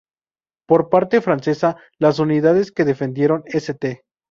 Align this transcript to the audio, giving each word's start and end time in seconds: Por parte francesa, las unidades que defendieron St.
Por 0.67 0.89
parte 0.89 1.21
francesa, 1.21 1.77
las 1.99 2.17
unidades 2.17 2.71
que 2.71 2.85
defendieron 2.85 3.43
St. 3.45 4.01